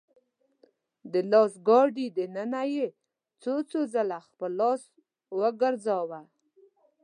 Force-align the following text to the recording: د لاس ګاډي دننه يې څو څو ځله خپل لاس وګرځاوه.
د 1.11 1.13
لاس 1.31 1.53
ګاډي 1.67 2.07
دننه 2.17 2.61
يې 2.73 2.87
څو 3.41 3.53
څو 3.69 3.79
ځله 3.93 4.19
خپل 4.27 4.51
لاس 4.61 4.81
وګرځاوه. 5.39 6.19